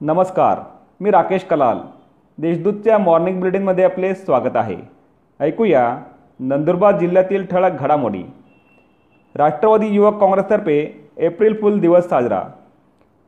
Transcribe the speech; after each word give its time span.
नमस्कार 0.00 0.58
मी 1.00 1.10
राकेश 1.10 1.44
कलाल. 1.44 1.78
देशदूतच्या 2.38 2.98
मॉर्निंग 2.98 3.38
बुलेटिनमध्ये 3.40 3.84
आपले 3.84 4.14
स्वागत 4.14 4.56
आहे. 4.56 4.76
ऐकूया 5.40 5.98
नंदुरबार 6.40 6.98
जिल्ह्यातील 6.98 7.46
ठळक 7.46 7.80
घडामोडी. 7.80 8.22
राष्ट्रवादी 9.34 9.86
युवक 9.86 10.20
काँग्रेसतर्फे 10.20 11.08
एप्रिल 11.16 11.60
फुल 11.60 11.80
दिवस 11.80 12.08
साजरा. 12.08 12.42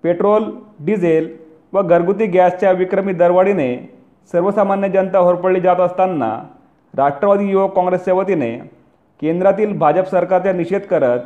पेट्रोल 0.02 0.44
डिझेल 0.80 1.36
व 1.72 1.82
घरगुती 1.82 2.26
गॅसच्या 2.26 2.72
विक्रमी 2.72 3.12
दरवाढीने 3.12 3.98
सर्वसामान्य 4.32 4.88
जनता 4.88 5.18
होरपळली 5.18 5.60
जात 5.60 5.80
असताना 5.80 6.32
राष्ट्रवादी 6.96 7.50
युवक 7.50 7.74
काँग्रेसच्या 7.74 8.14
वतीने 8.14 8.56
केंद्रातील 9.20 9.78
भाजप 9.78 10.04
सरकारचा 10.04 10.52
निषेध 10.52 10.80
करत 10.80 11.20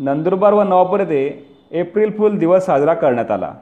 नंदुरबार 0.00 0.52
व 0.52 0.62
नवापूर 0.62 1.00
येथे 1.00 1.46
एप्रिल 1.70 2.18
फुल 2.18 2.38
दिवस 2.38 2.66
साजरा 2.66 2.94
करण्यात 2.94 3.30
आला. 3.30 3.52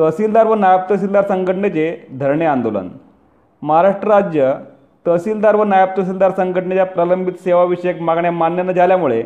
तहसीलदार 0.00 0.46
व 0.46 0.54
नायब 0.54 0.80
तहसीलदार 0.90 1.24
संघटनेचे 1.28 1.86
धरणे 2.18 2.44
आंदोलन. 2.46 2.88
महाराष्ट्र 3.62 4.08
राज्य 4.08 4.52
तहसीलदार 5.06 5.54
व 5.56 5.64
नायब 5.64 5.88
तहसीलदार 5.96 6.30
संघटनेच्या 6.36 6.84
प्रलंबित 6.86 7.32
सेवाविषयक 7.44 8.00
मागण्या 8.00 8.30
मान्य 8.32 8.62
न 8.62 8.72
झाल्यामुळे 8.72 9.22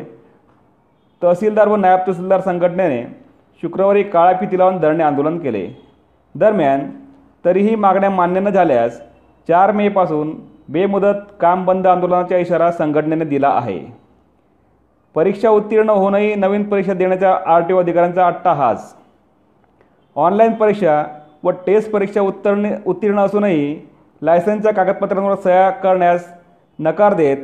तहसीलदार 1.21 1.67
व 1.67 1.75
नायब 1.75 1.99
तहसीलदार 2.07 2.41
संघटनेने 2.41 3.03
शुक्रवारी 3.63 4.03
काळ्या 4.03 4.37
फिती 4.39 4.57
लावून 4.59 4.79
धरणे 4.79 5.03
आंदोलन 5.03 5.37
केले. 5.39 5.67
दरम्यान 6.35 6.89
तरीही 7.45 7.75
मागण्या 7.75 8.09
मान्य 8.09 8.39
न 8.39 8.49
झाल्यास 8.49 8.99
चार 9.49 9.71
मेपासून 9.71 10.35
बेमुदत 10.69 11.31
काम 11.41 11.65
बंद 11.65 11.87
आंदोलनाचा 11.87 12.37
इशारा 12.37 12.71
संघटनेने 12.71 13.25
दिला 13.25 13.49
आहे. 13.49 13.79
परीक्षा 15.15 15.49
उत्तीर्ण 15.49 15.89
होऊनही 15.89 16.35
नवीन 16.35 16.63
परीक्षा 16.69 16.93
देण्याचा 16.93 17.33
आर 17.45 17.61
टी 17.61 17.73
ओ 17.73 17.79
अधिकाऱ्यांचा 17.79 18.27
अट्टाहास 18.27 18.93
ऑनलाईन 20.15 20.53
परीक्षा 20.53 21.03
व 21.43 21.51
टेस्ट 21.65 21.89
परीक्षा 21.91 22.21
उत्तीर्ण 22.21 22.69
उत्तीर्ण 22.85 23.19
असूनही 23.19 23.75
लायसन्सच्या 24.21 24.73
कागदपत्रांवर 24.73 25.35
सह्या 25.35 25.69
करण्यास 25.69 26.27
नकार 26.79 27.13
देत 27.13 27.37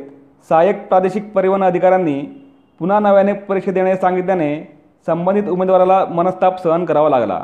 सहाय्यक 0.48 0.86
प्रादेशिक 0.88 1.32
परिवहन 1.32 1.64
अधिकाऱ्यांनी 1.64 2.20
पुन्हा 2.80 2.98
नव्याने 3.00 3.32
परीक्षा 3.48 3.72
देण्यास 3.72 4.00
सांगितल्याने 4.00 4.56
संबंधित 5.06 5.48
उमेदवाराला 5.48 6.04
मनस्ताप 6.10 6.62
सहन 6.62 6.84
करावा 6.84 7.08
लागला. 7.08 7.38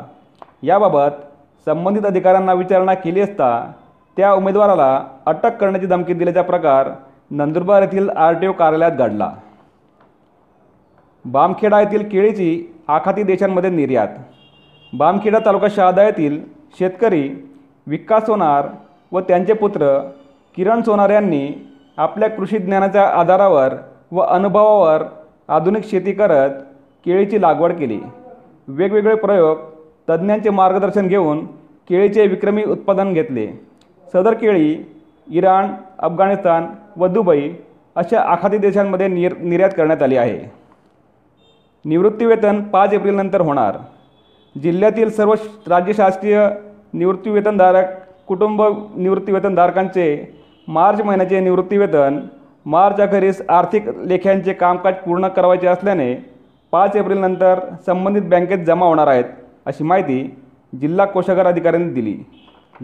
याबाबत 0.63 1.21
संबंधित 1.67 2.05
अधिकाऱ्यांना 2.05 2.53
विचारणा 2.53 2.93
केली 2.93 3.21
असता 3.21 3.49
त्या 4.17 4.31
उमेदवाराला 4.33 5.03
अटक 5.25 5.57
करण्याची 5.57 5.87
धमकी 5.87 6.13
दिल्याचा 6.13 6.41
प्रकार 6.41 6.89
नंदुरबार 7.31 7.81
येथील 7.81 8.09
आर 8.09 8.33
टी 8.33 8.47
ओ 8.47 8.51
कार्यालयात 8.51 8.91
घडला. 8.91 9.29
बामखेडा 11.25 11.79
येथील 11.81 12.07
केळीची 12.09 12.73
आखाती 12.87 13.23
देशांमध्ये 13.23 13.69
निर्यात 13.69 14.07
बामखेडा 14.93 15.39
तालुका 15.45 15.67
शहादा 15.75 16.03
येथील 16.03 16.39
शेतकरी 16.79 17.29
विकास 17.87 18.25
सोनार 18.25 18.67
व 19.11 19.19
त्यांचे 19.19 19.53
पुत्र 19.53 19.97
किरण 20.55 20.81
सोनार 20.81 21.09
यांनी 21.09 21.49
आपल्या 21.97 22.29
कृषी 22.29 22.57
ज्ञानाच्या 22.57 23.05
आधारावर 23.07 23.73
व 24.11 24.19
अनुभवावर 24.21 25.03
आधुनिक 25.47 25.83
शेती 25.85 26.11
करत 26.11 26.49
केळीची 27.05 27.41
लागवड 27.41 27.73
केली. 27.73 27.99
वेगवेगळे 28.67 29.15
प्रयोग 29.15 29.57
तज्ज्ञांचे 30.09 30.49
मार्गदर्शन 30.49 31.07
घेऊन 31.07 31.45
केळीचे 31.89 32.27
विक्रमी 32.27 32.63
उत्पादन 32.63 33.13
घेतले. 33.13 33.47
सदर 34.13 34.33
केळी 34.33 34.75
इराण 35.27 35.71
अफगाणिस्तान 35.99 36.65
व 36.97 37.07
दुबई 37.07 37.51
अशा 37.95 38.21
आखाती 38.21 38.57
देशांमध्ये 38.57 39.07
निर 39.07 39.37
निर्यात 39.37 39.69
करण्यात 39.77 40.03
आली 40.03 40.17
आहे. 40.17 40.39
निवृत्तीवेतन 41.85 42.61
पाच 42.63 42.93
एप्रिलनंतर 42.93 43.41
होणार. 43.41 43.77
जिल्ह्यातील 44.63 45.09
सर्व 45.09 45.35
श- 45.35 45.69
राज्य 45.69 45.93
शासकीय 45.93 46.47
निवृत्तीवेतनधारक 46.93 47.85
कुटुंब 48.27 48.63
निवृत्तीवेतनधारकांचे 48.97 50.37
मार्च 50.67 51.01
महिन्याचे 51.01 51.39
निवृत्तीवेतन 51.39 52.19
मार्च 52.65 53.01
अखेरीस 53.01 53.41
आर्थिक 53.49 53.83
लेख्यांचे 54.05 54.53
कामकाज 54.53 54.93
पूर्ण 54.93 55.27
करायचे 55.27 55.67
असल्याने 55.67 56.25
पाच 56.71 56.95
एप्रिलनंतर 56.95 57.59
संबंधित 57.85 58.21
बँकेत 58.21 58.57
जमा 58.57 58.85
होणार 58.85 59.07
आहेत 59.07 59.23
अशी 59.65 59.83
माहिती 59.83 60.35
जिल्हा 60.81 61.05
कोषागार 61.05 61.47
अधिकाऱ्यांनी 61.47 61.93
दिली. 61.93 62.17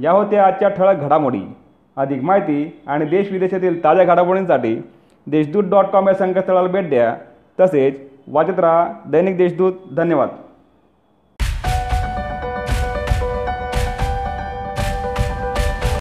या 0.02 0.12
होत्या 0.12 0.46
आजच्या 0.46 0.70
ठळक 0.70 0.96
घडामोडी. 0.96 1.42
अधिक 1.98 2.24
माहिती 2.24 2.82
आणि 2.88 3.06
देश 3.06 3.32
विदेशातील 3.32 3.84
ताज्या 3.84 4.06
घडामोडींसाठी 4.06 4.82
देशदूत 5.28 5.64
डॉट 5.64 5.86
कॉम 5.86 6.08
या 6.08 6.14
संकेतस्थळाला 6.14 6.68
भेट 6.68 6.90
द्या. 6.90 7.18
तसेच 7.60 8.00
वाचत 8.28 8.60
राहा 8.60 8.88
दैनिक 9.08 9.38
देशदूत. 9.38 9.74
धन्यवाद. 9.96 10.30